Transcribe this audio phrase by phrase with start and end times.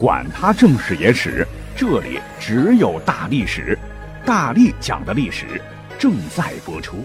[0.00, 3.78] 管他正史野史，这里只有大历史，
[4.24, 5.60] 大力讲的历史
[5.98, 7.04] 正在播出。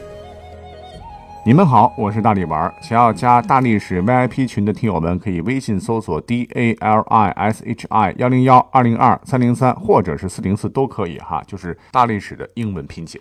[1.46, 2.74] 你们好，我是大力丸。
[2.82, 13.20] 想要加大历史 VIP 群的听友们，可以微信搜索 D A L I S H I 幺零幺二零二三零三，或者是四零四都可以哈，就是大历史的英文拼写。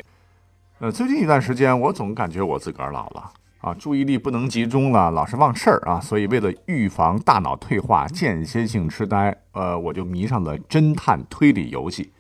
[0.79, 3.29] 呃，最近一段时间，我总感觉我自个儿老了
[3.65, 12.13] 啊，注意力不能集中了，老是忘事儿啊，所以为了预防大脑退化、间歇性痴呆，呃，我就迷上了侦探推理游戏。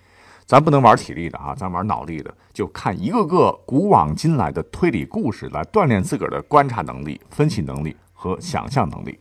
[0.46, 9.18] 咱不能玩体力的啊，咱玩脑力的，就看一个个古往今来的推理故事，来锻炼自个儿的观察能力、分析能力和想象能力。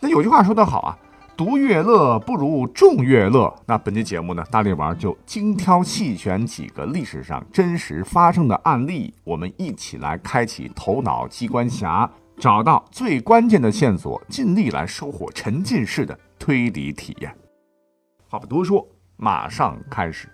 [0.00, 0.98] 那有句话说得好啊，
[1.36, 3.52] 独乐乐不如众乐乐。
[3.66, 17.34] 那本期节目呢，大力丸就精挑细选几个历史上真实发生的案例，我们一起来开启头脑机关匣，找到最关键的线索，尽力来收获沉浸式的推理体验。
[18.28, 18.86] 话不多说。
[19.18, 20.26] 马上开始，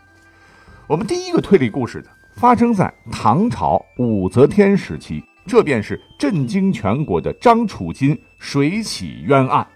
[0.87, 9.67] 我们第一个推理故事的发生在唐朝武则天时期，这便是震惊全国的张楚金水洗冤案。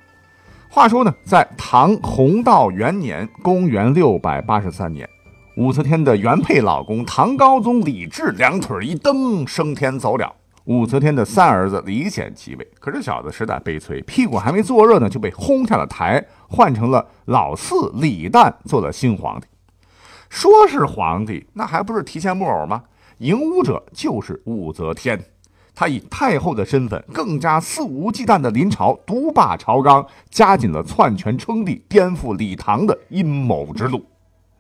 [0.75, 5.07] 话说呢，在唐弘道元年（公元六百八十三年），
[5.59, 10.35] 武则天的原配老公唐高宗李治两腿一蹬，升天走了。
[10.65, 19.47] 武则天的三儿子李显继位，可这小子实在悲催，屁股还没坐热呢，就被轰下了台，换成了老四李旦做了新皇帝。
[20.31, 22.85] 说是皇帝，那还不是提线木偶吗？
[23.19, 25.23] 赢武者就是武则天，
[25.75, 34.05] 他以太后的身份，更加肆无忌惮的临朝，独霸朝纲，加紧了篡权称帝、颠覆李唐的阴谋之路。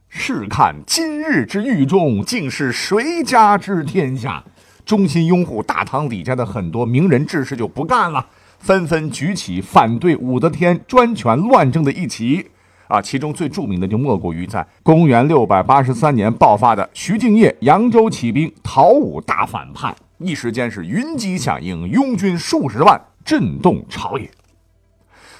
[0.09, 4.45] 试看今日之狱中，竟是谁家之天下？
[4.85, 8.27] 忠心拥护大唐李家的很多名人志士就不干了，
[8.59, 12.49] 纷纷举起反对武则天专权乱政的一旗。
[12.89, 24.31] 啊，其中最著名的就莫过于在公元六百八十三年爆发的徐敬业扬州起兵讨武大反叛，一时间是云集响应，拥军数十万，震动朝野。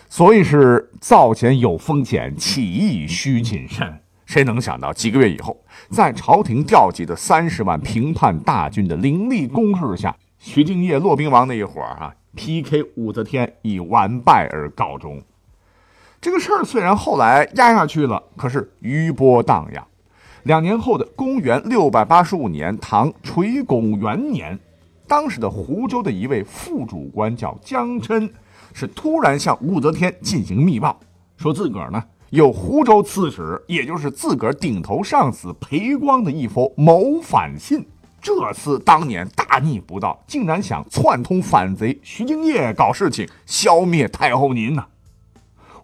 [0.09, 4.01] 所以是造钱有风险，起义需谨慎。
[4.27, 5.59] 谁能想到，几个月以后，
[5.91, 15.23] 在朝廷调集的三十万平叛大军的凌厉攻势下，徐敬业、骆宾王那一伙儿啊，PK 武则天以完败而告终。
[16.21, 19.87] 这个事儿虽然后来压下去了，可是余波荡漾。
[20.45, 24.59] 两年后的公元六百八十五年，唐垂拱元年，
[25.13, 28.33] 当时的湖州的一位副主官叫江琛，
[28.73, 30.99] 是突然向武则天进行密报，
[31.37, 32.03] 说自个儿呢。
[32.31, 37.87] 有湖州刺史，也就是自个儿顶头上司裴光的一封谋反信。
[38.23, 44.83] 这厮当年大逆不道，竟然想串通反贼徐敬业搞事情，消灭太后您呢？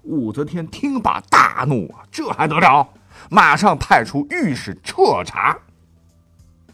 [0.05, 2.89] 武则天听罢大怒啊，这还得了？
[3.29, 5.59] 马上派出御史彻查。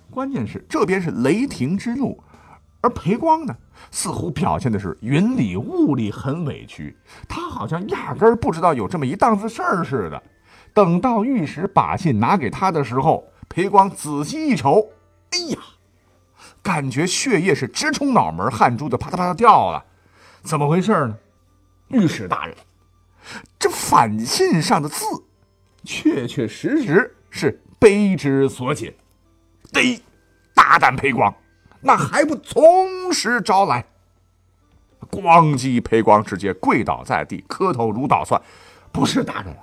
[0.09, 2.17] 关键是这边是雷霆之怒，
[2.84, 3.56] 而裴光呢？
[3.91, 6.97] 似乎表现的是云里雾里，很委屈。
[7.28, 10.22] 他好像压根儿不知道有这么一档子事儿似的。
[10.72, 14.89] 等到御史把信拿给他的时候，裴光仔细一瞅，
[15.31, 15.59] 哎呀，
[16.62, 19.84] 感觉血液是直冲脑门，汗珠子啪嗒啪嗒掉了。
[20.43, 21.17] 怎么回事呢？
[21.89, 22.56] 御史大人，
[23.59, 25.05] 这反信上的字，
[25.84, 28.94] 确确实实是卑职所写。
[29.73, 30.03] 得，
[30.55, 31.34] 大胆裴光！
[31.84, 33.84] 那还不从实招来？
[35.11, 35.83] 咣叽！
[35.83, 38.41] 裴光直接跪倒在地，磕头如捣蒜。
[38.91, 39.55] 不是大人，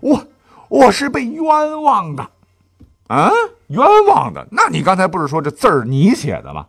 [0.00, 0.26] 我
[0.68, 2.30] 我是被冤枉的。
[3.08, 3.30] 啊，
[3.66, 4.48] 冤枉的？
[4.50, 6.66] 那你刚才不是说这字儿你写的吗？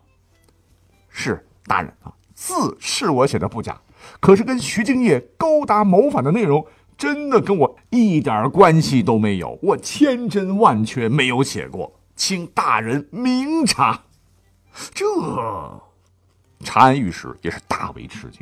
[1.07, 3.79] 是大人啊，字是我写的不假，
[4.19, 6.65] 可是跟徐敬业勾搭谋反的内容，
[6.97, 9.57] 真的跟我一点关系都没有。
[9.61, 14.01] 我千真万确没有写过，请大人明察。
[14.93, 15.05] 这
[16.61, 18.41] 长安御史也是大为吃惊，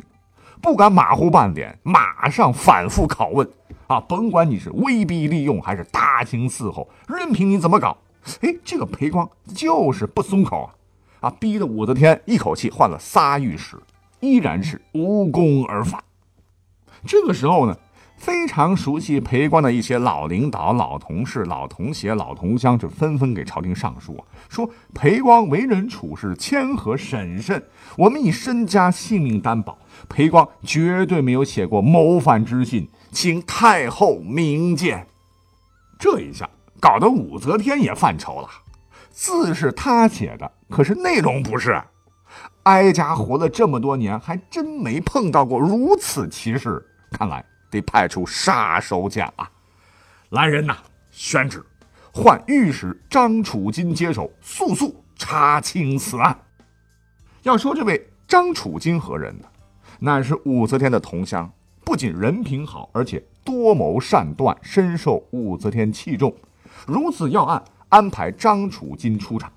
[0.60, 3.48] 不敢马虎半点，马上反复拷问
[3.86, 4.00] 啊！
[4.00, 7.96] 甭管你是威逼利诱还是大刑伺候，任凭你怎么搞，
[8.40, 10.64] 哎，这个裴光就是不松口
[11.20, 11.28] 啊！
[11.28, 13.76] 啊，逼得武则天一口气换了仨御史，
[14.20, 16.02] 依然是无功而返。
[17.06, 17.76] 这个时候呢？
[18.18, 27.62] 非常熟悉裴光的一些老领导、老同事、老同学、老同乡，就纷纷给朝廷上书，说裴光为人处事谦和审慎，
[27.96, 29.78] 我们以身家性命担保，
[30.08, 35.06] 裴光绝对没有写过谋反之信，请太后明鉴。
[35.98, 36.50] 这一下
[36.80, 38.48] 搞得武则天也犯愁了，
[39.10, 41.80] 字是他写的，可是内容不是。
[42.64, 47.44] 哀家活了这么多年，还真没碰到过如此奇事，看来。
[47.70, 49.50] 得派出杀手锏啊！
[50.30, 50.76] 来人呐，
[51.10, 51.64] 宣旨，
[52.12, 56.38] 唤御史张楚金接手，速速查清此案。
[57.42, 59.46] 要说这位张楚金何人呢？
[60.00, 61.50] 乃是武则天的同乡，
[61.84, 66.34] 不仅人品好，而且多谋善断，深受武则天器重。
[66.86, 69.50] 如此要案，安排张楚金出场，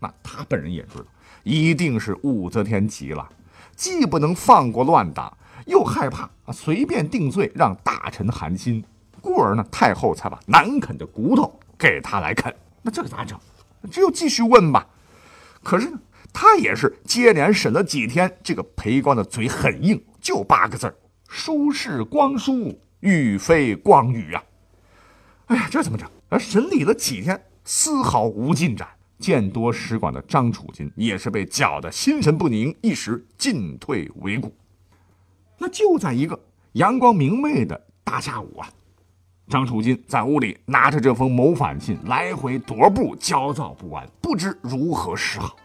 [0.00, 1.04] 那他本人也知道，
[1.44, 3.26] 一定是武则天急了，
[3.74, 5.34] 既不能放过乱党，
[5.66, 8.82] 又害怕啊随便定罪让大臣寒心，
[9.20, 12.52] 故而呢，太后才把难啃的骨头给他来啃。
[12.82, 13.38] 那这可咋整？
[13.90, 14.86] 只有继续问吧。
[15.62, 15.98] 可是呢？
[16.32, 20.94] 他也是接连审了几天，这个裴光的嘴很硬，就八个字儿：
[21.28, 24.44] 书是光书，语非光语啊！
[25.46, 26.06] 哎呀，这怎么整？
[26.28, 28.86] 而审理了几天，丝毫无进展。
[29.18, 34.54] 见多识广的张楚金也是被搅得心神不宁，一时进退维谷。
[35.58, 36.38] 那就在一个
[36.72, 38.68] 阳光明媚的大下午啊，
[39.48, 45.56] 张楚金在屋里拿着这封谋反信，来回踱步，焦躁不安，不知如何是好。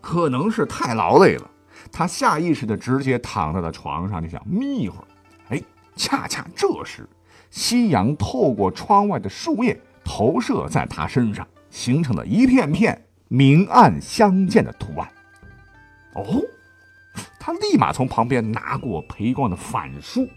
[0.00, 1.50] 可能是太劳累了，
[1.90, 5.04] 他下意识的直接躺在了床上，就想眯一会儿。
[5.48, 5.62] 哎，
[5.96, 7.08] 恰恰这时，
[7.50, 15.08] 夕阳透过窗外的树叶投射在他身上，形成了一片片明暗相间的图案。
[16.14, 16.42] 哦，
[17.40, 20.28] 他立马从旁边拿过裴光的反书，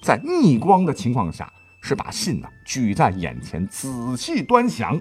[0.00, 1.52] 在逆光的情况下，
[1.82, 5.00] 是把信呢举在眼前仔细端详。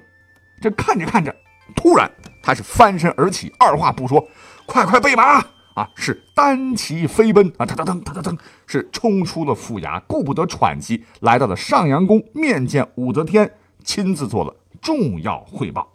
[0.59, 1.35] 这看着看着。
[1.73, 2.11] 突然，
[2.43, 4.27] 他是翻身而起，二话不说，
[4.65, 5.37] 快快备马
[5.73, 5.89] 啊！
[5.95, 7.65] 是单骑飞奔啊！
[7.65, 8.37] 噔噔噔噔噔噔，
[8.67, 13.49] 是冲出了府衙，顾不得喘息，来到了上阳宫面见武则天，
[13.85, 15.93] 亲自做了重要汇报。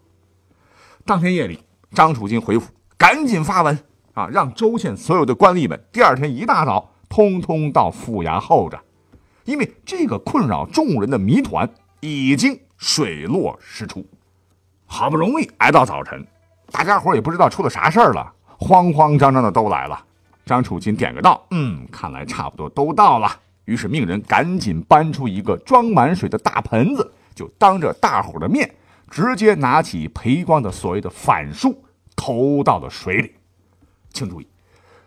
[1.04, 1.62] 当天夜里，
[1.92, 3.78] 张楚金回府，赶紧发文
[4.16, 8.80] 啊，让州县所有的官吏们第二天一大早通通到府衙候着，
[9.44, 11.68] 因为这个困扰众人的谜团
[12.00, 14.04] 已经水落石出。
[14.86, 16.26] 好不容易挨到早晨，
[16.72, 20.02] 大家伙也不知道出了啥事儿了，慌慌张张的都来了。
[20.46, 23.30] 张楚金点个到，嗯，看来差不多都到了。
[23.66, 28.74] 于是命人赶紧搬出一个装满水的大盆子，就当着大伙的面，
[29.10, 31.84] 直接拿起裴光的所谓的反书
[32.16, 33.32] 投到了水里。
[34.12, 34.46] 请注意，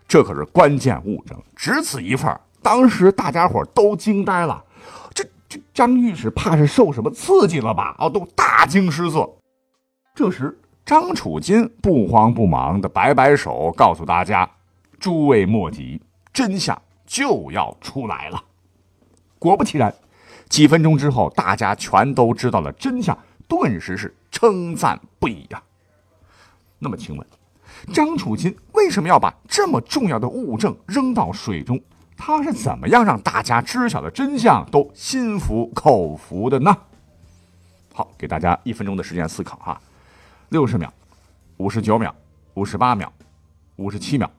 [0.06, 2.38] 这可是关键物证，只此一份。
[2.62, 4.62] 当时大家伙都惊呆了，
[5.14, 7.96] 这这张御史怕是受什么刺激了吧？
[7.98, 9.28] 哦，都大惊失色。
[10.14, 14.48] 这时，张楚金不慌不忙的摆摆手，告诉大家
[15.00, 16.02] ：“诸位莫急，
[16.32, 18.44] 真相就要出来了。”
[19.38, 19.94] 果不其然，
[20.50, 23.16] 几分钟之后，大家全都知道了真相，
[23.48, 25.62] 顿时是称赞不已呀。
[26.78, 27.26] 那么，请问，
[27.92, 31.80] 张楚金为什么要把这么重要的物证扔到水中？
[32.16, 36.76] 他是怎么样让大家知晓的真相都心服口服的呢？
[37.94, 39.80] 好，给大家一分钟的时间思考哈。
[40.50, 40.92] 六十秒，
[41.56, 42.14] 五十九秒，
[42.54, 43.10] 五十八秒，
[43.76, 44.30] 五十七秒，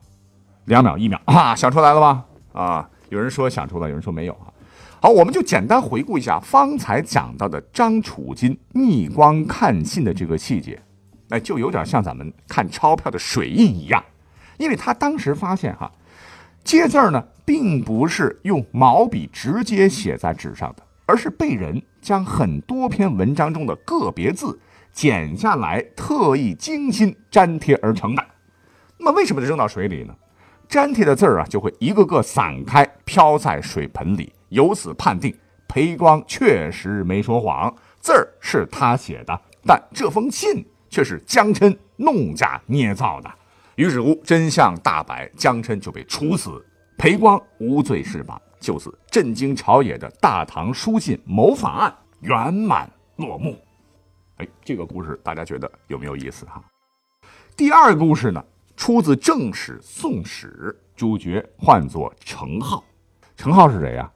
[0.66, 1.56] 两秒一秒啊！
[1.56, 2.24] 想出来了吧？
[2.52, 4.46] 啊，有人说想出来，有人说没有啊。
[5.00, 10.80] 好，我们就简单回顾一下方才讲到的张楚金逆光看信的这个细节，
[11.32, 14.04] 哎，就有点像咱们看钞票的水印一样，
[14.58, 15.90] 因为他当时发现哈，
[16.62, 24.60] 接字儿呢并不是用毛笔直接写在纸上的，而是被人将很多篇文章中的个别字。
[24.92, 28.22] 剪下来，特意精心粘贴而成的。
[28.98, 30.14] 那么，为什么扔到水里呢？
[30.68, 34.30] 粘贴的字儿啊，就会一个个散开，飘在水盆里。
[34.50, 35.34] 由此判定，
[35.66, 39.40] 裴光确实没说谎，字儿是他写的。
[39.64, 40.62] 但这封信
[40.92, 43.30] 却是江琛弄假捏造的。
[43.76, 46.62] 于是乎，真相大白，江琛就被处死，
[46.98, 48.40] 裴光无罪释放。
[48.60, 53.56] 就此，震惊朝野的大唐书信谋反案圆满落幕。
[54.36, 56.62] 哎这个故事大家觉得有没有意思哈？
[57.56, 58.44] 第二个故事呢，
[58.76, 62.82] 出自正史《宋史》，主角唤作程颢。
[63.34, 64.12] 程颢是谁呀？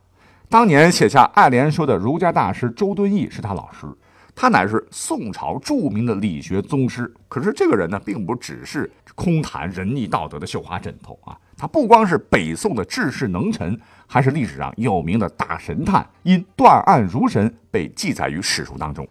[0.49, 3.87] 当年写下《爱莲说》的儒家大师周敦颐是他老师，
[4.36, 7.10] 他乃是宋朝著名的理学宗师。
[7.26, 19.08] 可是这个人呢，并不只是空谈仁义道德的绣花枕头啊，他不光是北宋的治世能臣，还是历史上有名的大神探，因断案如神被记载于史书当中。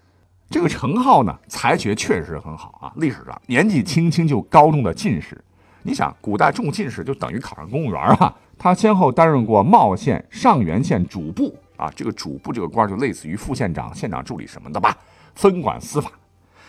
[0.48, 2.94] 这个程颢呢，才学确实很好啊。
[2.98, 5.44] 历史上年纪轻轻就高中的进士，
[5.82, 8.34] 你想，古代中进士就等于考上公务员啊。
[8.58, 14.96] 他先后担任过茂县、上元县主簿啊，这个主簿这个官就类似于副县长、县长助理什么的吧，
[15.36, 16.12] 分管司法。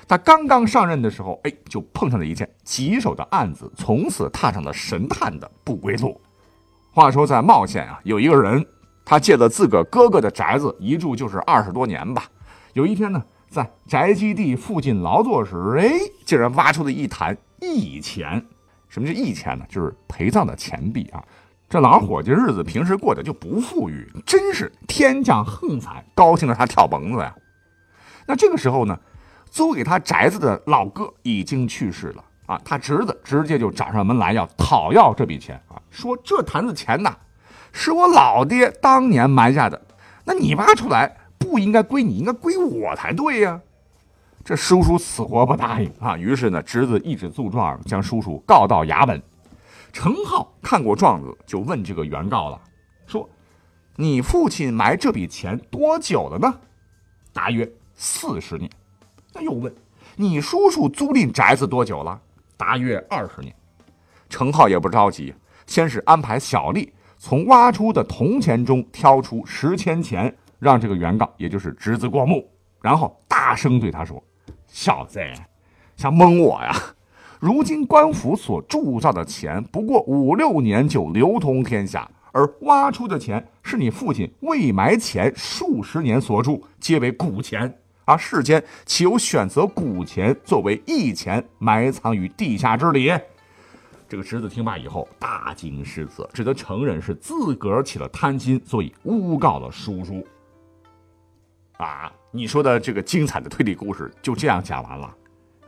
[0.09, 6.21] 他刚刚上任的时候，哎，就碰上了一件棘手的案子，从此踏上了神探的不归路。
[6.93, 8.65] 话说在茂县啊，有一个人
[9.05, 12.25] 他借了自个哥哥的宅子，一住就是二十多年吧。
[12.75, 15.91] 有一天呢，在宅基地附近劳作时，哎，
[16.25, 18.45] 竟然挖出了一坛义钱。
[18.89, 19.65] 什么叫义钱呢？
[19.69, 21.23] 就是陪葬的钱币啊。
[21.69, 27.35] 这老伙计日子平时过得就不富裕，真是天降横财，高兴的他跳蹦子呀。
[28.27, 28.99] 那这个时候呢，
[29.51, 37.17] 租给他宅子的老哥已经去世了啊，他侄子直接就找上门来要讨要这笔钱啊，说这坛子钱呐，
[37.73, 39.81] 是我老爹当年埋下的，
[40.25, 43.61] 那你挖出来不应该归你，应该归我才对呀。
[44.45, 49.21] 这叔叔死活不答应啊，于是呢，侄子一纸诉状将叔叔告到衙门。
[49.93, 52.61] 程浩看过状子，就问这个原告了，
[53.07, 53.29] 说
[53.97, 56.55] ：“你父亲埋这笔钱多久了呢？”
[57.33, 58.71] 大约四十年。
[59.33, 59.75] 那又问
[60.15, 62.21] ：“你叔叔租赁宅子多久了？”
[62.57, 63.55] 大约二十年。
[64.29, 65.35] 程浩也不着急，
[65.67, 72.49] 先是安排小丽从挖出的铜钱中挑出十千钱，让这个原告，也就是侄子过目，
[72.83, 74.23] 然后大声对他说
[74.67, 75.21] ：“小子，
[75.97, 76.73] 想蒙我呀？”
[77.39, 87.79] 如今官府所铸造的钱，不过五六年就流通天下，而挖出的钱是你父亲未埋前数十年所铸，皆为古钱。
[88.07, 93.13] 而世间岂有选择古钱作为义钱埋藏于地下之理？
[94.09, 100.25] 这个侄子听罢以后大惊失色，只得承认是自个儿起了贪心，所以诬告了叔叔。
[101.79, 105.17] 啊，你说的这个精彩的推理故事就这样讲完了。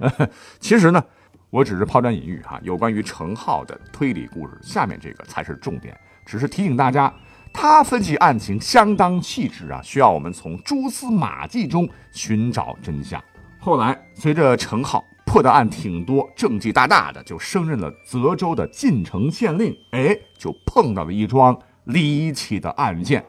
[0.59, 1.04] 其实呢。
[1.50, 5.99] 我只是抛砖引玉哈，有关于程浩的推理故事，下面这个才是重点。
[6.26, 7.11] 只是提醒大家，
[7.52, 13.23] 他分析案情相当细致啊，需要我们从蛛丝马迹中寻找真相。
[13.59, 19.76] 后来随着程浩破的案挺多，政绩大大的，就升任了泽州的晋城县令。
[19.90, 23.25] 哎，就碰到了一桩离奇的案件。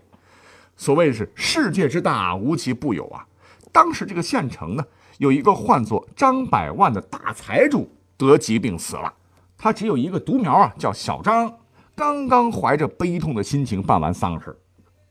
[0.77, 3.25] 所谓是世界之大，无奇不有啊。
[3.71, 4.83] 当时这个县城呢，
[5.17, 7.89] 有一个唤作张百万的大财主。
[8.17, 9.13] 得疾病死了，
[9.57, 11.58] 他只有一个独苗啊，叫小张。
[11.99, 14.57] 刚刚怀着悲痛的心情办完丧事，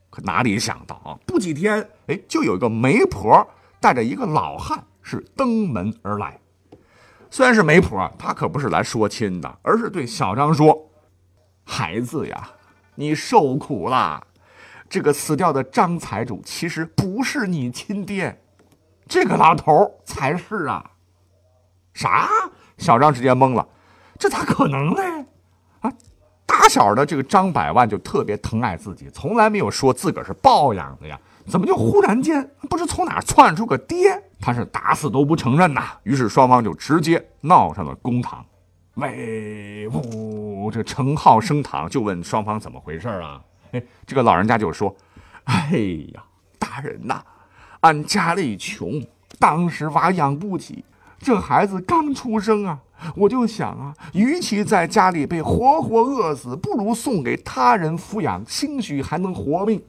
[0.09, 3.47] 可哪里想到啊，不几天，哎，就有一个媒婆
[3.79, 6.41] 带着一个老汉是登门而来。
[7.31, 10.91] 虽然是媒婆，她可不是来说亲的，而是对小张说
[11.63, 12.49] ：“孩子呀，
[12.95, 14.27] 你受苦了。
[14.89, 18.41] 这个死掉的张财主其实不是你亲爹，
[19.07, 20.93] 这个老头才是啊。”
[21.93, 22.31] 啥？
[22.79, 23.69] 小张直接懵了，
[24.19, 25.27] 这咋可能呢？
[26.49, 34.21] 打小的这个张百万就特别疼爱自己，从来没有说自个儿是抱养的呀，怎么就忽然间不知从哪窜出个爹？
[34.41, 35.83] 他是打死都不承认呐。
[36.05, 38.43] 于是双方就直接闹上了公堂。
[38.95, 43.41] 喂，呜，这程浩升堂就问双方怎么回事啊？
[43.73, 44.97] 哎，这个老人家就说
[45.45, 45.71] ：“哎
[46.15, 46.25] 呀，
[46.59, 47.23] 大人呐，
[47.81, 49.01] 俺家里穷，
[49.39, 50.85] 当时娃养不起。”
[51.21, 52.79] 这孩子刚出生啊，
[53.15, 59.83] 我就想啊，与其在家里被活活饿死，不如送给他人抚养，兴许还能活命。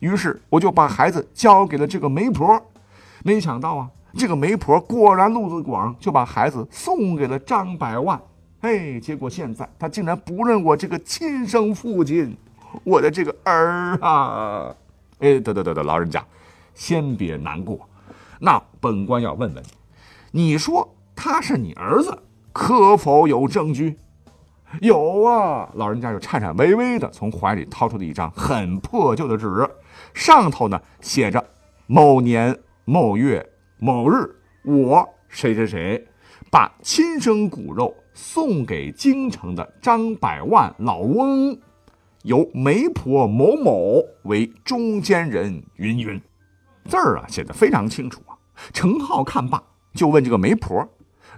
[0.00, 2.60] 于是我就把孩子交给了这个媒婆。
[3.24, 8.20] 没想到啊，这个媒婆果然路子广，就把孩子送给了张百万。
[8.60, 12.36] 哎，结果现在他竟然不认我这个亲生父亲，
[12.84, 14.74] 我的这个儿啊！
[15.18, 16.24] 哎，得得得得，老人家，
[16.74, 17.78] 先别难过。
[18.38, 19.68] 那本官要问问你。
[20.44, 22.16] 你说他是你儿子，
[22.52, 23.98] 可否有证据？
[24.80, 29.68] 有啊，老人家就颤颤巍巍的从怀里掏出了一张很破旧的纸，
[30.14, 31.44] 上头呢写着：
[31.86, 33.46] 某年某月
[33.78, 36.06] 某日，我谁谁谁
[36.50, 41.58] 把亲生骨肉送给京城的张百万老翁，
[42.22, 46.20] 由媒婆某某为中间人，云云。
[46.84, 48.36] 字儿啊写的非常清楚啊。
[48.72, 49.62] 程浩看罢。
[49.94, 50.88] 就问这个媒婆：“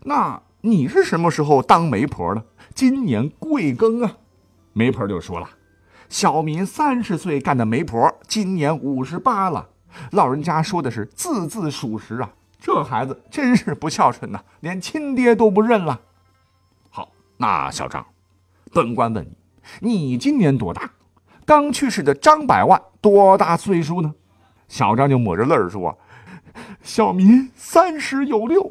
[0.06, 2.42] 那你是什么时候当媒婆的？
[2.74, 4.16] 今年贵庚啊？”
[4.72, 5.46] 媒婆就说了
[6.08, 9.68] ：“小民三十岁干的媒婆，今年五十八了。”
[10.12, 12.32] 老人家说的是字字属实啊！
[12.58, 16.00] 这孩子真是不孝顺呐，连亲爹都不认了。
[16.88, 18.04] 好，那小张，
[18.72, 19.22] 本官问
[19.80, 20.90] 你，你今年多大？
[21.44, 24.14] 刚去世的张百万多大岁数呢？
[24.66, 25.98] 小张就抹着泪儿说。
[26.82, 28.70] 小民三十有六，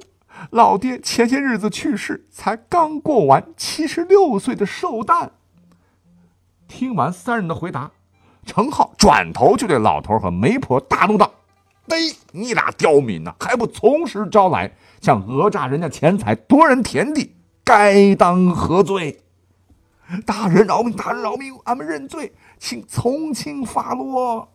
[0.52, 5.32] 老爹前些日子去世，才刚过完七十六岁的寿诞。
[6.68, 7.92] 听完三人的回答，
[8.46, 11.32] 程浩转头就对老头和媒婆大怒道
[11.90, 11.98] ：“哎，
[12.32, 19.20] 你俩刁民呐，还不从实招来，想讹诈人家钱财，夺人田地，该当何罪？”
[20.26, 20.96] 大人饶命！
[20.96, 21.58] 大人饶命！
[21.64, 22.34] 俺们认罪。
[22.60, 24.48] 请从轻发落。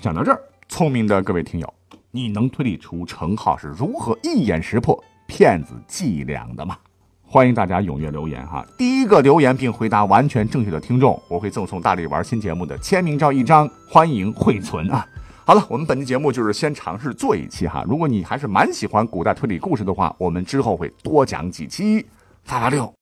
[0.00, 1.74] 讲到这儿，聪明的各位听友，
[2.12, 6.76] 你能推理出程浩是如何一眼识破骗子伎俩的吗？
[7.24, 8.66] 欢迎大家踊跃留言哈！
[8.76, 15.06] 第一个留言并回答完全正确的听众，我会赠送大力玩新节目的签名照一张，欢迎惠存啊！
[15.44, 17.84] 好了，我们本期节目就是先尝试做一期哈。
[17.86, 22.04] 如果你还是蛮喜欢古代推理故事的话，我们之后会多讲几期。
[22.42, 22.92] 发发六。